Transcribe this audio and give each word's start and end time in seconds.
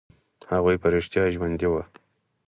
هغوى 0.51 0.75
په 0.81 0.87
رښتيا 0.93 1.23
ژوندي 1.33 1.67
وو. 1.69 1.81